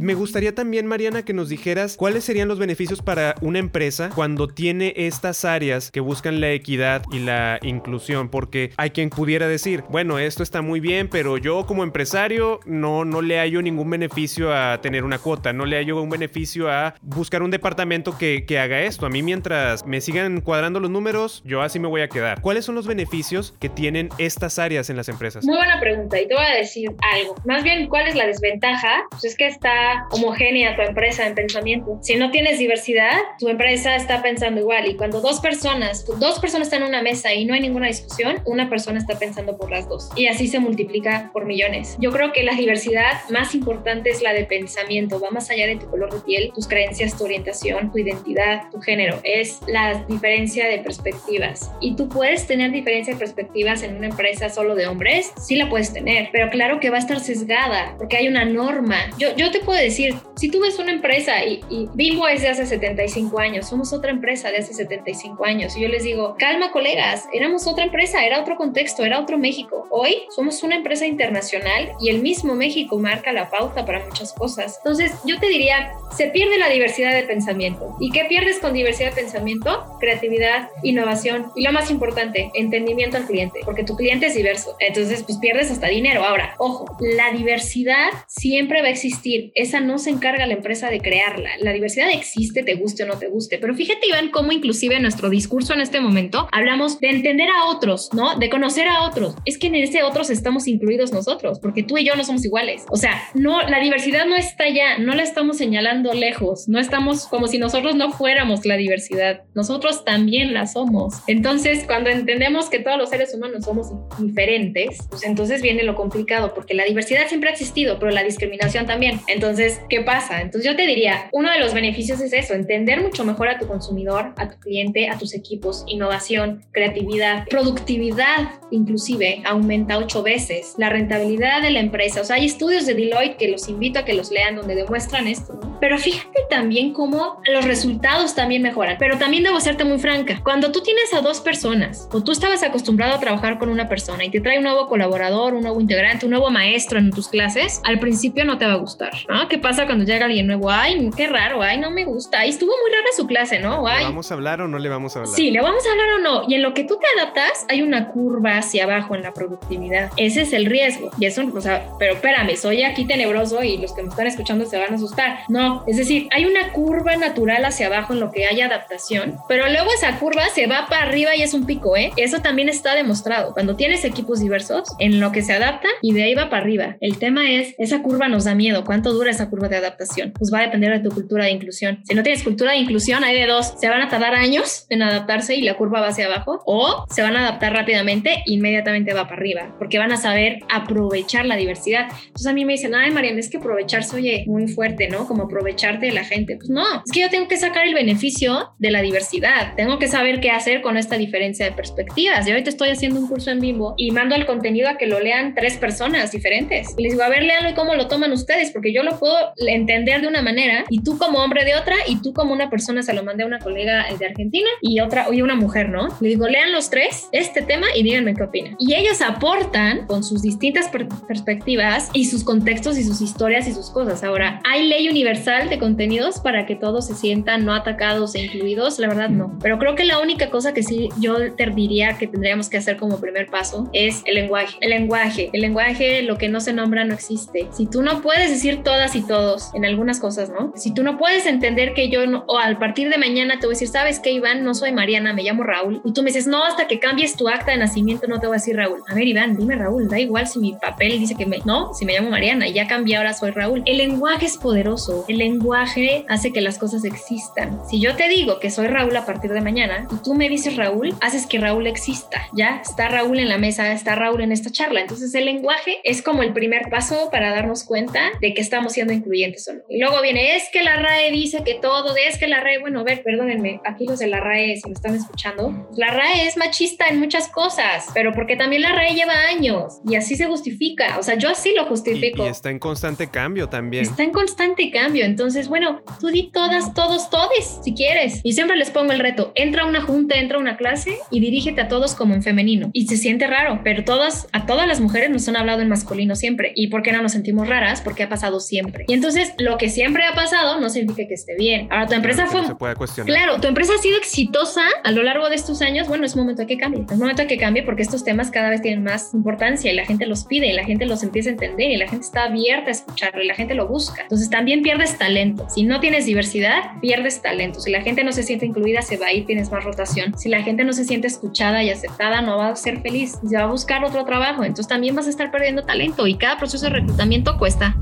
me 0.00 0.14
gustaría 0.14 0.54
también, 0.54 0.86
Mariana, 0.86 1.24
que 1.24 1.34
nos 1.34 1.50
dijeras 1.50 1.96
cuáles 1.98 2.24
serían 2.24 2.48
los 2.48 2.58
beneficios 2.58 3.02
para 3.02 3.34
una 3.42 3.58
empresa 3.58 4.08
cuando 4.14 4.48
tiene 4.48 4.94
estas 4.96 5.44
áreas 5.44 5.90
que 5.90 6.00
buscan 6.00 6.40
la 6.40 6.50
equidad 6.52 7.02
y 7.12 7.18
la 7.18 7.58
inclusión, 7.60 8.30
porque 8.30 8.72
hay 8.78 8.90
quien 8.90 9.10
pudiera 9.10 9.46
decir, 9.46 9.84
bueno, 9.90 10.18
esto 10.18 10.42
está 10.42 10.62
muy 10.62 10.80
bien, 10.80 11.08
pero 11.08 11.36
yo 11.36 11.66
como 11.66 11.84
empresario 11.84 12.60
no, 12.64 13.04
no 13.04 13.20
le 13.20 13.38
hallo 13.38 13.60
ningún 13.60 13.90
beneficio 13.90 14.54
a 14.54 14.80
tener 14.80 15.04
una 15.04 15.18
cuota, 15.18 15.52
no 15.52 15.66
le 15.66 15.76
hallo 15.76 16.00
un 16.00 16.08
beneficio 16.08 16.70
a 16.70 16.94
buscar 17.02 17.42
un 17.42 17.50
departamento 17.50 18.16
que, 18.16 18.46
que 18.46 18.58
haga 18.58 18.80
esto. 18.80 19.04
A 19.04 19.10
mí 19.10 19.22
mientras 19.22 19.84
me 19.84 20.00
sigan 20.00 20.40
cuadrando 20.40 20.80
los 20.80 20.90
números, 20.90 21.42
yo 21.44 21.60
así 21.60 21.78
me 21.78 21.88
voy 21.88 22.00
a 22.00 22.08
quedar. 22.08 22.40
¿Cuáles 22.40 22.64
son 22.64 22.74
los 22.74 22.86
beneficios 22.86 23.54
que 23.60 23.68
tienen 23.68 24.08
estas 24.16 24.58
áreas 24.58 24.88
en 24.88 24.96
las 24.96 25.10
empresas? 25.10 25.44
Muy 25.44 25.56
buena 25.56 25.78
pregunta 25.78 26.18
y 26.18 26.26
te 26.26 26.34
voy 26.34 26.44
a 26.44 26.56
decir 26.56 26.90
algo. 27.12 27.34
Más 27.44 27.62
bien, 27.62 27.86
¿cuál 27.86 28.06
es 28.06 28.14
la 28.14 28.26
desventaja? 28.26 29.04
Pues 29.10 29.26
es 29.26 29.36
que 29.36 29.46
está 29.46 29.89
homogénea 30.10 30.76
tu 30.76 30.82
empresa 30.82 31.26
en 31.26 31.34
pensamiento. 31.34 31.98
Si 32.02 32.16
no 32.16 32.30
tienes 32.30 32.58
diversidad, 32.58 33.12
tu 33.38 33.48
empresa 33.48 33.96
está 33.96 34.22
pensando 34.22 34.60
igual. 34.60 34.88
Y 34.88 34.96
cuando 34.96 35.20
dos 35.20 35.40
personas, 35.40 36.04
dos 36.18 36.38
personas 36.38 36.68
están 36.68 36.82
en 36.82 36.88
una 36.88 37.02
mesa 37.02 37.32
y 37.32 37.44
no 37.44 37.54
hay 37.54 37.60
ninguna 37.60 37.86
discusión, 37.86 38.40
una 38.44 38.68
persona 38.68 38.98
está 38.98 39.18
pensando 39.18 39.56
por 39.56 39.70
las 39.70 39.88
dos. 39.88 40.10
Y 40.16 40.26
así 40.26 40.48
se 40.48 40.58
multiplica 40.58 41.30
por 41.32 41.46
millones. 41.46 41.96
Yo 41.98 42.10
creo 42.10 42.32
que 42.32 42.42
la 42.42 42.54
diversidad 42.54 43.28
más 43.30 43.54
importante 43.54 44.10
es 44.10 44.22
la 44.22 44.32
de 44.32 44.44
pensamiento. 44.44 45.20
Va 45.20 45.30
más 45.30 45.50
allá 45.50 45.66
de 45.66 45.76
tu 45.76 45.88
color 45.88 46.12
de 46.12 46.20
piel, 46.20 46.52
tus 46.54 46.68
creencias, 46.68 47.16
tu 47.16 47.24
orientación, 47.24 47.90
tu 47.90 47.98
identidad, 47.98 48.70
tu 48.70 48.80
género. 48.80 49.20
Es 49.24 49.60
la 49.66 50.04
diferencia 50.08 50.68
de 50.68 50.78
perspectivas. 50.78 51.70
Y 51.80 51.96
tú 51.96 52.08
puedes 52.08 52.46
tener 52.46 52.70
diferencia 52.70 53.14
de 53.14 53.18
perspectivas 53.18 53.82
en 53.82 53.96
una 53.96 54.08
empresa 54.08 54.48
solo 54.48 54.74
de 54.74 54.86
hombres. 54.86 55.32
Sí 55.40 55.56
la 55.56 55.68
puedes 55.68 55.92
tener, 55.92 56.28
pero 56.32 56.50
claro 56.50 56.80
que 56.80 56.90
va 56.90 56.96
a 56.96 57.00
estar 57.00 57.20
sesgada 57.20 57.94
porque 57.98 58.16
hay 58.16 58.28
una 58.28 58.44
norma. 58.44 58.96
Yo, 59.18 59.34
yo 59.36 59.50
te 59.50 59.60
puedo 59.60 59.79
decir, 59.82 60.14
si 60.36 60.50
tú 60.50 60.60
ves 60.60 60.78
una 60.78 60.92
empresa 60.92 61.44
y, 61.44 61.60
y 61.68 61.88
Bimbo 61.94 62.28
es 62.28 62.42
de 62.42 62.48
hace 62.48 62.66
75 62.66 63.38
años, 63.38 63.68
somos 63.68 63.92
otra 63.92 64.10
empresa 64.10 64.50
de 64.50 64.58
hace 64.58 64.74
75 64.74 65.44
años, 65.44 65.76
y 65.76 65.82
yo 65.82 65.88
les 65.88 66.04
digo, 66.04 66.36
calma 66.38 66.70
colegas, 66.70 67.28
éramos 67.32 67.66
otra 67.66 67.84
empresa, 67.84 68.24
era 68.24 68.40
otro 68.40 68.56
contexto, 68.56 69.04
era 69.04 69.20
otro 69.20 69.38
México. 69.38 69.86
Hoy 69.90 70.22
somos 70.34 70.62
una 70.62 70.76
empresa 70.76 71.06
internacional 71.06 71.92
y 72.00 72.10
el 72.10 72.20
mismo 72.20 72.54
México 72.54 72.98
marca 72.98 73.32
la 73.32 73.50
pauta 73.50 73.84
para 73.84 74.04
muchas 74.04 74.32
cosas. 74.32 74.78
Entonces, 74.78 75.12
yo 75.24 75.38
te 75.38 75.48
diría, 75.48 75.92
se 76.16 76.28
pierde 76.28 76.58
la 76.58 76.68
diversidad 76.68 77.14
de 77.14 77.22
pensamiento. 77.22 77.96
¿Y 78.00 78.10
qué 78.10 78.24
pierdes 78.24 78.58
con 78.58 78.72
diversidad 78.72 79.10
de 79.10 79.22
pensamiento? 79.22 79.84
Creatividad, 80.00 80.68
innovación 80.82 81.50
y 81.56 81.64
lo 81.64 81.72
más 81.72 81.90
importante, 81.90 82.50
entendimiento 82.54 83.16
al 83.16 83.26
cliente, 83.26 83.60
porque 83.64 83.84
tu 83.84 83.96
cliente 83.96 84.26
es 84.26 84.34
diverso. 84.34 84.76
Entonces, 84.80 85.22
pues 85.22 85.38
pierdes 85.38 85.70
hasta 85.70 85.88
dinero. 85.88 86.24
Ahora, 86.24 86.54
ojo, 86.58 86.96
la 87.00 87.32
diversidad 87.32 88.10
siempre 88.26 88.82
va 88.82 88.88
a 88.88 88.90
existir. 88.90 89.52
Es 89.54 89.69
no 89.78 89.98
se 89.98 90.10
encarga 90.10 90.46
la 90.46 90.54
empresa 90.54 90.90
de 90.90 90.98
crearla. 90.98 91.50
La 91.60 91.72
diversidad 91.72 92.08
existe, 92.10 92.64
te 92.64 92.74
guste 92.74 93.04
o 93.04 93.06
no 93.06 93.18
te 93.18 93.28
guste. 93.28 93.58
Pero 93.58 93.74
fíjate, 93.76 94.08
Iván, 94.08 94.30
cómo 94.32 94.50
inclusive 94.50 94.96
en 94.96 95.02
nuestro 95.02 95.30
discurso 95.30 95.74
en 95.74 95.80
este 95.80 96.00
momento 96.00 96.48
hablamos 96.50 96.98
de 96.98 97.10
entender 97.10 97.48
a 97.50 97.66
otros, 97.66 98.10
¿no? 98.12 98.36
De 98.36 98.50
conocer 98.50 98.88
a 98.88 99.02
otros. 99.04 99.36
Es 99.44 99.58
que 99.58 99.68
en 99.68 99.76
ese 99.76 100.02
otros 100.02 100.30
estamos 100.30 100.66
incluidos 100.66 101.12
nosotros, 101.12 101.60
porque 101.60 101.82
tú 101.82 101.98
y 101.98 102.04
yo 102.04 102.16
no 102.16 102.24
somos 102.24 102.44
iguales. 102.44 102.84
O 102.90 102.96
sea, 102.96 103.22
no, 103.34 103.62
la 103.62 103.78
diversidad 103.80 104.26
no 104.26 104.36
está 104.36 104.68
ya, 104.68 104.98
no 104.98 105.14
la 105.14 105.22
estamos 105.22 105.58
señalando 105.58 106.12
lejos, 106.14 106.68
no 106.68 106.78
estamos 106.78 107.26
como 107.26 107.46
si 107.46 107.58
nosotros 107.58 107.94
no 107.94 108.10
fuéramos 108.12 108.64
la 108.64 108.76
diversidad. 108.76 109.42
Nosotros 109.54 110.04
también 110.04 110.54
la 110.54 110.66
somos. 110.66 111.14
Entonces, 111.26 111.84
cuando 111.86 112.08
entendemos 112.10 112.70
que 112.70 112.78
todos 112.78 112.96
los 112.96 113.10
seres 113.10 113.34
humanos 113.34 113.64
somos 113.64 113.88
diferentes, 114.18 115.06
pues 115.10 115.24
entonces 115.24 115.62
viene 115.62 115.82
lo 115.82 115.94
complicado, 115.94 116.54
porque 116.54 116.74
la 116.74 116.84
diversidad 116.84 117.28
siempre 117.28 117.50
ha 117.50 117.52
existido, 117.52 117.98
pero 117.98 118.10
la 118.10 118.22
discriminación 118.22 118.86
también. 118.86 119.20
Entonces, 119.26 119.59
entonces, 119.60 119.84
¿qué 119.90 120.00
pasa? 120.00 120.40
Entonces 120.40 120.70
yo 120.70 120.74
te 120.74 120.86
diría, 120.86 121.28
uno 121.32 121.50
de 121.50 121.58
los 121.58 121.74
beneficios 121.74 122.20
es 122.20 122.32
eso, 122.32 122.54
entender 122.54 123.02
mucho 123.02 123.24
mejor 123.24 123.48
a 123.48 123.58
tu 123.58 123.66
consumidor, 123.66 124.32
a 124.36 124.48
tu 124.48 124.58
cliente, 124.58 125.10
a 125.10 125.18
tus 125.18 125.34
equipos, 125.34 125.84
innovación, 125.86 126.64
creatividad, 126.72 127.46
productividad, 127.48 128.52
inclusive 128.70 129.42
aumenta 129.44 129.98
ocho 129.98 130.22
veces, 130.22 130.74
la 130.78 130.88
rentabilidad 130.88 131.60
de 131.60 131.70
la 131.70 131.80
empresa. 131.80 132.22
O 132.22 132.24
sea, 132.24 132.36
hay 132.36 132.46
estudios 132.46 132.86
de 132.86 132.94
Deloitte 132.94 133.36
que 133.36 133.48
los 133.48 133.68
invito 133.68 133.98
a 133.98 134.04
que 134.04 134.14
los 134.14 134.30
lean 134.30 134.56
donde 134.56 134.74
demuestran 134.74 135.26
esto, 135.26 135.52
¿no? 135.54 135.78
Pero 135.80 135.98
fíjate 135.98 136.40
también 136.48 136.92
cómo 136.92 137.40
los 137.44 137.64
resultados 137.64 138.34
también 138.34 138.62
mejoran. 138.62 138.96
Pero 138.98 139.18
también 139.18 139.42
debo 139.42 139.60
serte 139.60 139.84
muy 139.84 139.98
franca, 139.98 140.40
cuando 140.42 140.72
tú 140.72 140.82
tienes 140.82 141.12
a 141.14 141.20
dos 141.20 141.40
personas 141.40 142.08
o 142.12 142.22
tú 142.22 142.32
estabas 142.32 142.62
acostumbrado 142.62 143.14
a 143.14 143.20
trabajar 143.20 143.58
con 143.58 143.68
una 143.68 143.88
persona 143.88 144.24
y 144.24 144.30
te 144.30 144.40
trae 144.40 144.58
un 144.58 144.64
nuevo 144.64 144.88
colaborador, 144.88 145.54
un 145.54 145.62
nuevo 145.62 145.80
integrante, 145.80 146.26
un 146.26 146.30
nuevo 146.30 146.50
maestro 146.50 146.98
en 146.98 147.10
tus 147.10 147.28
clases, 147.28 147.80
al 147.84 147.98
principio 147.98 148.44
no 148.44 148.58
te 148.58 148.66
va 148.66 148.74
a 148.74 148.76
gustar, 148.76 149.12
¿no? 149.28 149.48
¿Qué 149.50 149.58
pasa 149.58 149.86
cuando 149.86 150.04
llega 150.04 150.26
alguien 150.26 150.46
nuevo? 150.46 150.70
Ay, 150.70 151.10
qué 151.16 151.26
raro, 151.26 151.60
ay, 151.60 151.76
no 151.78 151.90
me 151.90 152.04
gusta. 152.04 152.38
Ay, 152.38 152.50
estuvo 152.50 152.70
muy 152.70 152.90
rara 152.92 153.08
su 153.16 153.26
clase, 153.26 153.58
¿no? 153.58 153.84
Ay. 153.84 153.98
¿Le 153.98 154.04
vamos 154.04 154.30
a 154.30 154.34
hablar 154.34 154.60
o 154.60 154.68
no 154.68 154.78
le 154.78 154.88
vamos 154.88 155.16
a 155.16 155.18
hablar? 155.18 155.34
Sí, 155.34 155.50
le 155.50 155.60
vamos 155.60 155.84
a 155.84 155.90
hablar 155.90 156.06
o 156.10 156.18
no. 156.20 156.44
Y 156.48 156.54
en 156.54 156.62
lo 156.62 156.72
que 156.72 156.84
tú 156.84 156.98
te 157.00 157.20
adaptas, 157.20 157.66
hay 157.68 157.82
una 157.82 158.10
curva 158.10 158.58
hacia 158.58 158.84
abajo 158.84 159.16
en 159.16 159.22
la 159.22 159.34
productividad. 159.34 160.12
Ese 160.16 160.42
es 160.42 160.52
el 160.52 160.66
riesgo. 160.66 161.10
Y 161.18 161.26
eso, 161.26 161.42
o 161.52 161.60
sea, 161.60 161.88
pero 161.98 162.14
espérame, 162.14 162.56
soy 162.56 162.84
aquí 162.84 163.04
tenebroso 163.06 163.60
y 163.64 163.78
los 163.78 163.92
que 163.92 164.02
me 164.02 164.08
están 164.08 164.28
escuchando 164.28 164.66
se 164.66 164.78
van 164.78 164.92
a 164.92 164.94
asustar. 164.94 165.40
No, 165.48 165.82
es 165.88 165.96
decir, 165.96 166.28
hay 166.30 166.44
una 166.44 166.72
curva 166.72 167.16
natural 167.16 167.64
hacia 167.64 167.88
abajo 167.88 168.12
en 168.12 168.20
lo 168.20 168.30
que 168.30 168.46
hay 168.46 168.60
adaptación, 168.60 169.36
pero 169.48 169.68
luego 169.68 169.90
esa 169.92 170.16
curva 170.20 170.48
se 170.54 170.68
va 170.68 170.86
para 170.88 171.08
arriba 171.08 171.34
y 171.34 171.42
es 171.42 171.54
un 171.54 171.66
pico, 171.66 171.96
¿eh? 171.96 172.12
Eso 172.16 172.38
también 172.38 172.68
está 172.68 172.94
demostrado. 172.94 173.52
Cuando 173.52 173.74
tienes 173.74 174.04
equipos 174.04 174.38
diversos, 174.38 174.94
en 175.00 175.18
lo 175.18 175.32
que 175.32 175.42
se 175.42 175.54
adapta 175.54 175.88
y 176.02 176.12
de 176.12 176.22
ahí 176.22 176.34
va 176.36 176.50
para 176.50 176.62
arriba. 176.62 176.96
El 177.00 177.18
tema 177.18 177.50
es, 177.50 177.74
esa 177.78 178.00
curva 178.00 178.28
nos 178.28 178.44
da 178.44 178.54
miedo. 178.54 178.84
¿Cuánto 178.84 179.12
dura 179.12 179.29
esa 179.30 179.48
curva 179.48 179.68
de 179.68 179.76
adaptación? 179.76 180.32
Pues 180.38 180.52
va 180.52 180.58
a 180.58 180.62
depender 180.62 180.92
de 180.92 181.08
tu 181.08 181.14
cultura 181.14 181.44
de 181.44 181.50
inclusión. 181.50 182.00
Si 182.04 182.14
no 182.14 182.22
tienes 182.22 182.42
cultura 182.42 182.72
de 182.72 182.78
inclusión, 182.78 183.24
hay 183.24 183.38
de 183.38 183.46
dos. 183.46 183.74
Se 183.80 183.88
van 183.88 184.02
a 184.02 184.08
tardar 184.08 184.34
años 184.34 184.86
en 184.88 185.02
adaptarse 185.02 185.54
y 185.54 185.62
la 185.62 185.74
curva 185.76 186.00
va 186.00 186.08
hacia 186.08 186.26
abajo 186.26 186.62
o 186.66 187.06
se 187.10 187.22
van 187.22 187.36
a 187.36 187.40
adaptar 187.40 187.72
rápidamente 187.72 188.30
e 188.30 188.42
inmediatamente 188.46 189.14
va 189.14 189.24
para 189.24 189.36
arriba 189.36 189.74
porque 189.78 189.98
van 189.98 190.12
a 190.12 190.16
saber 190.16 190.60
aprovechar 190.68 191.46
la 191.46 191.56
diversidad. 191.56 192.08
Entonces 192.26 192.46
a 192.46 192.52
mí 192.52 192.64
me 192.64 192.72
dicen, 192.72 192.94
ay 192.94 193.10
Mariana, 193.10 193.40
es 193.40 193.48
que 193.48 193.58
aprovecharse 193.58 194.16
oye 194.16 194.44
muy 194.46 194.68
fuerte, 194.68 195.08
¿no? 195.08 195.26
Como 195.26 195.44
aprovecharte 195.44 196.06
de 196.06 196.12
la 196.12 196.24
gente. 196.24 196.56
Pues 196.56 196.70
no, 196.70 196.84
es 197.04 197.12
que 197.12 197.20
yo 197.20 197.30
tengo 197.30 197.48
que 197.48 197.56
sacar 197.56 197.86
el 197.86 197.94
beneficio 197.94 198.72
de 198.78 198.90
la 198.90 199.02
diversidad. 199.02 199.74
Tengo 199.76 199.98
que 199.98 200.08
saber 200.08 200.40
qué 200.40 200.50
hacer 200.50 200.82
con 200.82 200.96
esta 200.96 201.16
diferencia 201.16 201.64
de 201.64 201.72
perspectivas. 201.72 202.46
Yo 202.46 202.52
ahorita 202.52 202.70
estoy 202.70 202.90
haciendo 202.90 203.20
un 203.20 203.28
curso 203.28 203.50
en 203.50 203.60
vivo 203.60 203.94
y 203.96 204.10
mando 204.10 204.34
el 204.34 204.46
contenido 204.46 204.88
a 204.88 204.96
que 204.96 205.06
lo 205.06 205.20
lean 205.20 205.54
tres 205.54 205.76
personas 205.76 206.32
diferentes. 206.32 206.94
Y 206.96 207.02
les 207.02 207.12
digo, 207.12 207.24
a 207.24 207.28
ver, 207.28 207.42
léanlo 207.42 207.70
y 207.70 207.74
cómo 207.74 207.94
lo 207.94 208.08
toman 208.08 208.32
ustedes, 208.32 208.70
porque 208.70 208.92
yo 208.92 209.02
lo 209.02 209.16
puedo 209.20 209.36
entender 209.56 210.22
de 210.22 210.28
una 210.28 210.42
manera 210.42 210.84
y 210.88 211.02
tú 211.02 211.18
como 211.18 211.38
hombre 211.38 211.64
de 211.64 211.76
otra 211.76 211.94
y 212.06 212.16
tú 212.16 212.32
como 212.32 212.52
una 212.52 212.70
persona 212.70 213.02
se 213.02 213.12
lo 213.12 213.22
mandé 213.22 213.44
a 213.44 213.46
una 213.46 213.58
colega 213.58 214.06
de 214.18 214.26
Argentina 214.26 214.68
y 214.80 215.00
otra 215.00 215.26
y 215.30 215.42
una 215.42 215.54
mujer, 215.54 215.88
¿no? 215.90 216.08
Le 216.20 216.30
digo, 216.30 216.48
lean 216.48 216.72
los 216.72 216.90
tres 216.90 217.28
este 217.32 217.62
tema 217.62 217.86
y 217.94 218.02
díganme 218.02 218.34
qué 218.34 218.42
opinan. 218.42 218.76
Y 218.78 218.94
ellos 218.94 219.20
aportan 219.20 220.06
con 220.06 220.24
sus 220.24 220.42
distintas 220.42 220.90
perspectivas 221.28 222.10
y 222.12 222.24
sus 222.24 222.42
contextos 222.44 222.98
y 222.98 223.04
sus 223.04 223.20
historias 223.20 223.68
y 223.68 223.74
sus 223.74 223.90
cosas. 223.90 224.24
Ahora, 224.24 224.60
¿hay 224.64 224.88
ley 224.88 225.08
universal 225.08 225.68
de 225.68 225.78
contenidos 225.78 226.40
para 226.40 226.66
que 226.66 226.74
todos 226.74 227.06
se 227.06 227.14
sientan 227.14 227.64
no 227.64 227.74
atacados 227.74 228.34
e 228.34 228.44
incluidos? 228.44 228.98
La 228.98 229.08
verdad 229.08 229.28
no. 229.28 229.58
Pero 229.62 229.78
creo 229.78 229.94
que 229.94 230.04
la 230.04 230.18
única 230.18 230.50
cosa 230.50 230.72
que 230.72 230.82
sí 230.82 231.08
yo 231.20 231.54
te 231.54 231.66
diría 231.70 232.16
que 232.18 232.26
tendríamos 232.26 232.68
que 232.68 232.78
hacer 232.78 232.96
como 232.96 233.20
primer 233.20 233.48
paso 233.48 233.88
es 233.92 234.22
el 234.24 234.34
lenguaje. 234.34 234.76
El 234.80 234.90
lenguaje. 234.90 235.50
El 235.52 235.60
lenguaje, 235.60 236.22
lo 236.22 236.38
que 236.38 236.48
no 236.48 236.60
se 236.60 236.72
nombra 236.72 237.04
no 237.04 237.14
existe. 237.14 237.68
Si 237.72 237.86
tú 237.86 238.02
no 238.02 238.22
puedes 238.22 238.50
decir 238.50 238.82
todas 238.82 239.09
y 239.14 239.22
todos 239.22 239.70
en 239.74 239.84
algunas 239.84 240.20
cosas, 240.20 240.50
¿no? 240.50 240.72
Si 240.76 240.92
tú 240.92 241.02
no 241.02 241.18
puedes 241.18 241.46
entender 241.46 241.94
que 241.94 242.08
yo, 242.08 242.26
no, 242.26 242.44
o 242.46 242.58
al 242.58 242.78
partir 242.78 243.08
de 243.10 243.18
mañana 243.18 243.58
te 243.58 243.66
voy 243.66 243.74
a 243.74 243.76
decir, 243.76 243.88
¿sabes 243.88 244.20
qué, 244.20 244.32
Iván? 244.32 244.64
No 244.64 244.74
soy 244.74 244.92
Mariana, 244.92 245.32
me 245.32 245.42
llamo 245.42 245.62
Raúl. 245.62 246.00
Y 246.04 246.12
tú 246.12 246.22
me 246.22 246.28
dices, 246.28 246.46
no, 246.46 246.64
hasta 246.64 246.86
que 246.86 246.98
cambies 246.98 247.36
tu 247.36 247.48
acta 247.48 247.72
de 247.72 247.78
nacimiento 247.78 248.26
no 248.26 248.40
te 248.40 248.46
voy 248.46 248.56
a 248.56 248.58
decir 248.58 248.76
Raúl. 248.76 249.02
A 249.08 249.14
ver, 249.14 249.26
Iván, 249.26 249.56
dime 249.56 249.76
Raúl, 249.76 250.08
da 250.08 250.18
igual 250.18 250.46
si 250.46 250.58
mi 250.58 250.74
papel 250.74 251.18
dice 251.18 251.34
que 251.34 251.46
me... 251.46 251.58
No, 251.64 251.92
si 251.94 252.04
me 252.04 252.12
llamo 252.12 252.30
Mariana, 252.30 252.68
ya 252.68 252.86
cambié, 252.86 253.16
ahora 253.16 253.34
soy 253.34 253.50
Raúl. 253.50 253.82
El 253.86 253.98
lenguaje 253.98 254.46
es 254.46 254.56
poderoso. 254.56 255.24
El 255.28 255.38
lenguaje 255.38 256.24
hace 256.28 256.52
que 256.52 256.60
las 256.60 256.78
cosas 256.78 257.04
existan. 257.04 257.80
Si 257.88 258.00
yo 258.00 258.16
te 258.16 258.28
digo 258.28 258.60
que 258.60 258.70
soy 258.70 258.86
Raúl 258.86 259.16
a 259.16 259.26
partir 259.26 259.52
de 259.52 259.60
mañana 259.60 260.06
y 260.10 260.16
tú 260.22 260.34
me 260.34 260.48
dices 260.48 260.76
Raúl, 260.76 261.14
haces 261.20 261.46
que 261.46 261.58
Raúl 261.58 261.86
exista. 261.86 262.42
Ya 262.52 262.80
está 262.82 263.08
Raúl 263.08 263.38
en 263.38 263.48
la 263.48 263.58
mesa, 263.58 263.92
está 263.92 264.14
Raúl 264.14 264.42
en 264.42 264.52
esta 264.52 264.70
charla. 264.70 265.00
Entonces 265.00 265.34
el 265.34 265.44
lenguaje 265.44 266.00
es 266.04 266.22
como 266.22 266.42
el 266.42 266.52
primer 266.52 266.88
paso 266.90 267.28
para 267.30 267.50
darnos 267.50 267.84
cuenta 267.84 268.30
de 268.40 268.54
que 268.54 268.60
estamos 268.60 268.92
siendo 268.92 268.99
incluyentes 269.08 269.66
o 269.68 269.74
no. 269.74 269.80
Y 269.88 269.98
luego 269.98 270.20
viene, 270.22 270.56
es 270.56 270.64
que 270.72 270.82
la 270.82 270.96
RAE 270.96 271.30
dice 271.30 271.62
que 271.64 271.74
todo, 271.74 272.14
es 272.16 272.38
que 272.38 272.48
la 272.48 272.60
RAE, 272.60 272.80
bueno, 272.80 273.00
a 273.00 273.04
ver, 273.04 273.22
perdónenme, 273.22 273.80
aquí 273.84 274.06
los 274.06 274.18
de 274.18 274.26
la 274.26 274.40
RAE, 274.40 274.76
si 274.76 274.88
me 274.88 274.94
están 274.94 275.14
escuchando, 275.14 275.88
la 275.96 276.10
RAE 276.10 276.46
es 276.46 276.56
machista 276.56 277.08
en 277.08 277.18
muchas 277.18 277.48
cosas, 277.48 278.06
pero 278.14 278.32
porque 278.32 278.56
también 278.56 278.82
la 278.82 278.92
RAE 278.92 279.14
lleva 279.14 279.34
años 279.48 280.00
y 280.08 280.16
así 280.16 280.36
se 280.36 280.46
justifica. 280.46 281.18
O 281.18 281.22
sea, 281.22 281.36
yo 281.36 281.48
así 281.48 281.74
lo 281.74 281.86
justifico. 281.86 282.44
Y, 282.44 282.48
está 282.48 282.70
en 282.70 282.78
constante 282.78 283.28
cambio 283.28 283.68
también. 283.68 284.04
Está 284.04 284.22
en 284.22 284.32
constante 284.32 284.90
cambio. 284.90 285.24
Entonces, 285.24 285.68
bueno, 285.68 286.02
tú 286.20 286.28
di 286.28 286.50
todas, 286.50 286.94
todos, 286.94 287.30
todes, 287.30 287.80
si 287.82 287.94
quieres. 287.94 288.40
Y 288.42 288.52
siempre 288.52 288.76
les 288.76 288.90
pongo 288.90 289.12
el 289.12 289.20
reto, 289.20 289.52
entra 289.54 289.82
a 289.82 289.86
una 289.86 290.02
junta, 290.02 290.36
entra 290.36 290.58
a 290.58 290.60
una 290.60 290.76
clase 290.76 291.18
y 291.30 291.40
dirígete 291.40 291.80
a 291.80 291.88
todos 291.88 292.14
como 292.14 292.34
en 292.34 292.42
femenino. 292.42 292.90
Y 292.92 293.06
se 293.06 293.16
siente 293.16 293.46
raro, 293.46 293.80
pero 293.84 294.04
todas, 294.04 294.48
a 294.52 294.66
todas 294.66 294.86
las 294.86 295.00
mujeres 295.00 295.30
nos 295.30 295.48
han 295.48 295.56
hablado 295.56 295.82
en 295.82 295.88
masculino 295.88 296.36
siempre. 296.36 296.72
¿Y 296.74 296.88
por 296.88 297.02
qué 297.02 297.12
no 297.12 297.22
nos 297.22 297.32
sentimos 297.32 297.68
raras? 297.68 298.00
Porque 298.00 298.22
ha 298.22 298.28
pasado 298.28 298.60
siempre. 298.60 298.89
Y 299.06 299.14
entonces, 299.14 299.54
lo 299.58 299.78
que 299.78 299.88
siempre 299.88 300.24
ha 300.24 300.34
pasado 300.34 300.80
no 300.80 300.88
significa 300.90 301.26
que 301.28 301.34
esté 301.34 301.56
bien. 301.56 301.88
Ahora, 301.90 302.06
tu 302.06 302.14
empresa 302.14 302.46
fue... 302.46 302.66
se 302.66 302.74
puede 302.74 302.94
cuestionar. 302.94 303.34
Claro, 303.34 303.60
tu 303.60 303.68
empresa 303.68 303.94
ha 303.94 303.98
sido 303.98 304.16
exitosa 304.18 304.82
a 305.04 305.12
lo 305.12 305.22
largo 305.22 305.48
de 305.48 305.56
estos 305.56 305.82
años. 305.82 306.08
Bueno, 306.08 306.24
es 306.24 306.36
momento 306.36 306.62
de 306.62 306.66
que 306.66 306.76
cambie. 306.76 307.04
Es 307.10 307.18
momento 307.18 307.42
de 307.42 307.48
que 307.48 307.58
cambie 307.58 307.82
porque 307.82 308.02
estos 308.02 308.24
temas 308.24 308.50
cada 308.50 308.70
vez 308.70 308.82
tienen 308.82 309.02
más 309.02 309.34
importancia 309.34 309.92
y 309.92 309.94
la 309.94 310.04
gente 310.04 310.26
los 310.26 310.44
pide 310.44 310.68
y 310.68 310.72
la 310.72 310.84
gente 310.84 311.06
los 311.06 311.22
empieza 311.22 311.50
a 311.50 311.52
entender 311.52 311.90
y 311.90 311.96
la 311.96 312.08
gente 312.08 312.24
está 312.24 312.44
abierta 312.44 312.88
a 312.88 312.92
escucharlo 312.92 313.42
y 313.42 313.46
la 313.46 313.54
gente 313.54 313.74
lo 313.74 313.86
busca. 313.86 314.22
Entonces, 314.22 314.50
también 314.50 314.82
pierdes 314.82 315.18
talento. 315.18 315.66
Si 315.68 315.82
no 315.82 316.00
tienes 316.00 316.26
diversidad, 316.26 316.98
pierdes 317.00 317.42
talento. 317.42 317.80
Si 317.80 317.90
la 317.90 318.02
gente 318.02 318.24
no 318.24 318.32
se 318.32 318.42
siente 318.42 318.66
incluida, 318.66 319.02
se 319.02 319.16
va 319.16 319.26
a 319.26 319.32
ir, 319.32 319.46
tienes 319.46 319.70
más 319.70 319.84
rotación. 319.84 320.38
Si 320.38 320.48
la 320.48 320.62
gente 320.62 320.84
no 320.84 320.92
se 320.92 321.04
siente 321.04 321.26
escuchada 321.26 321.82
y 321.82 321.90
aceptada, 321.90 322.42
no 322.42 322.58
va 322.58 322.68
a 322.68 322.76
ser 322.76 323.00
feliz. 323.00 323.38
Se 323.48 323.56
va 323.56 323.64
a 323.64 323.66
buscar 323.66 324.04
otro 324.04 324.24
trabajo. 324.24 324.62
Entonces, 324.62 324.88
también 324.88 325.14
vas 325.14 325.26
a 325.26 325.30
estar 325.30 325.50
perdiendo 325.50 325.84
talento 325.84 326.26
y 326.26 326.36
cada 326.36 326.58
proceso 326.58 326.86
de 326.86 326.90
reclutamiento 326.90 327.58
cuesta. 327.58 327.96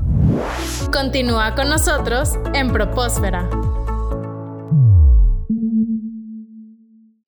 Continúa 0.91 1.55
con 1.55 1.69
nosotros 1.69 2.31
en 2.53 2.71
Propósfera. 2.71 3.49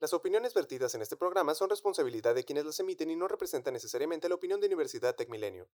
Las 0.02 0.14
opiniones 0.14 0.54
vertidas 0.56 0.96
en 0.96 1.04
este 1.04 1.16
programa 1.16 1.54
son 1.54 1.70
responsabilidad 1.70 2.34
de 2.34 2.44
quienes 2.44 2.66
las 2.66 2.80
emiten 2.80 3.12
y 3.12 3.16
no 3.16 3.28
representan 3.28 3.74
necesariamente 3.74 4.28
la 4.28 4.36
opinión 4.36 4.60
de 4.60 4.66
Universidad 4.66 5.16
Tecmilenio. 5.16 5.68